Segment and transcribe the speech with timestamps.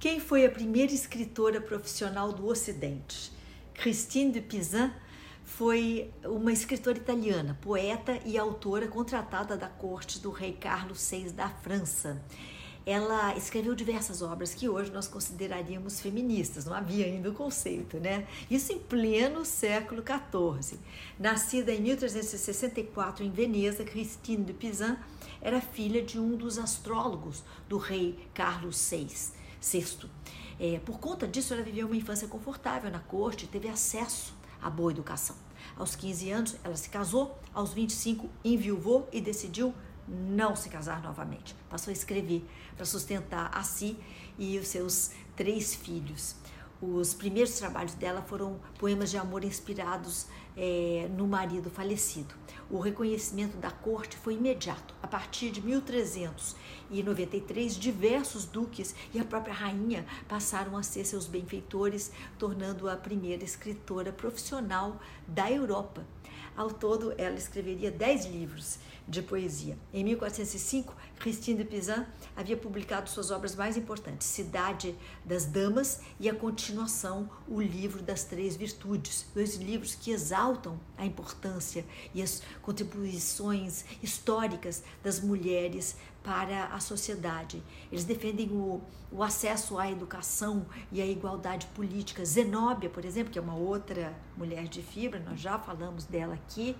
[0.00, 3.32] Quem foi a primeira escritora profissional do Ocidente?
[3.74, 4.92] Christine de Pizan
[5.42, 11.48] foi uma escritora italiana, poeta e autora contratada da corte do rei Carlos VI da
[11.48, 12.22] França.
[12.86, 18.24] Ela escreveu diversas obras que hoje nós consideraríamos feministas, não havia ainda o conceito, né?
[18.48, 20.78] Isso em pleno século XIV.
[21.18, 24.96] Nascida em 1364 em Veneza, Christine de Pizan
[25.42, 29.37] era filha de um dos astrólogos do rei Carlos VI.
[29.60, 30.08] VI.
[30.60, 34.68] É, por conta disso, ela viveu uma infância confortável na corte e teve acesso à
[34.68, 35.36] boa educação.
[35.76, 39.72] Aos 15 anos, ela se casou, aos 25, enviuvou e decidiu
[40.08, 41.54] não se casar novamente.
[41.68, 42.44] Passou a escrever
[42.76, 43.96] para sustentar a si
[44.38, 46.34] e os seus três filhos.
[46.80, 52.32] Os primeiros trabalhos dela foram poemas de amor inspirados é, no marido falecido.
[52.70, 54.94] O reconhecimento da corte foi imediato.
[55.02, 62.12] A partir de 1393, diversos duques e a própria rainha passaram a ser seus benfeitores,
[62.38, 66.06] tornando-a a primeira escritora profissional da Europa.
[66.58, 69.78] Ao todo, ela escreveria dez livros de poesia.
[69.94, 72.04] Em 1405, Christine de Pizan
[72.36, 74.92] havia publicado suas obras mais importantes, Cidade
[75.24, 81.06] das Damas e a continuação, O Livro das Três Virtudes, dois livros que exaltam a
[81.06, 87.62] importância e as contribuições históricas das mulheres para a sociedade.
[87.90, 92.24] Eles defendem o, o acesso à educação e à igualdade política.
[92.24, 96.74] Zenóbia, por exemplo, que é uma outra mulher de fibra, nós já falamos dela aqui,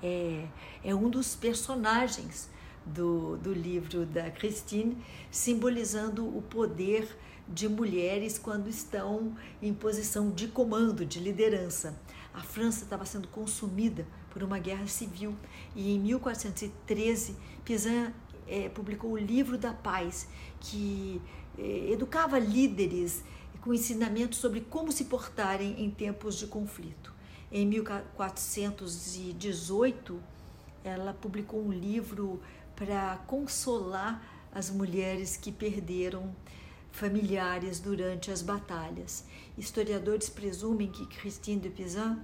[0.00, 0.46] é,
[0.84, 2.48] é um dos personagens
[2.86, 4.96] do, do livro da Christine,
[5.30, 12.00] simbolizando o poder de mulheres quando estão em posição de comando, de liderança.
[12.32, 15.34] A França estava sendo consumida por uma guerra civil
[15.74, 18.12] e em 1413 Pizan
[18.46, 20.28] é, publicou o Livro da Paz,
[20.60, 21.20] que
[21.58, 23.24] é, educava líderes
[23.60, 27.12] com ensinamentos sobre como se portarem em tempos de conflito.
[27.52, 30.22] Em 1418,
[30.84, 32.40] ela publicou um livro
[32.76, 34.24] para consolar
[34.54, 36.32] as mulheres que perderam
[36.92, 39.24] familiares durante as batalhas.
[39.58, 42.20] Historiadores presumem que Christine de Pizan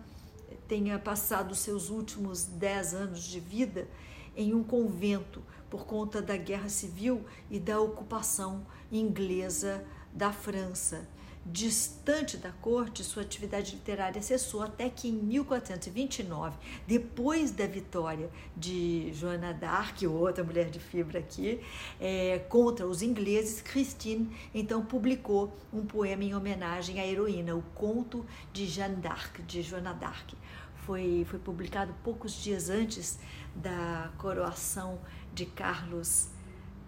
[0.69, 3.89] tenha passado seus últimos dez anos de vida
[4.37, 11.05] em um convento por conta da guerra civil e da ocupação inglesa da França.
[11.49, 16.59] Distante da corte, sua atividade literária cessou até que em 1429,
[16.89, 21.61] depois da vitória de Joana d'Arc, outra mulher de fibra aqui,
[22.01, 28.27] é, contra os ingleses, Christine então publicou um poema em homenagem à heroína, o Conto
[28.53, 30.35] de Jeanne d'Arc, de Joana d'Arc.
[30.85, 33.21] Foi, foi publicado poucos dias antes
[33.55, 34.99] da coroação
[35.33, 36.29] de Carlos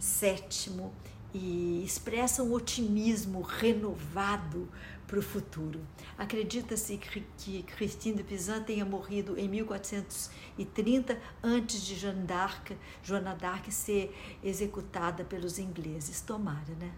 [0.01, 0.91] VII
[1.35, 4.69] e expressa um otimismo renovado
[5.07, 5.81] para o futuro.
[6.17, 13.71] Acredita-se que Christine de Pizan tenha morrido em 1430 antes de Jeanne d'Arc, Joana d'Arc
[13.73, 16.21] ser executada pelos ingleses.
[16.21, 16.93] Tomara, né?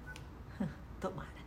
[1.00, 1.39] Tomara.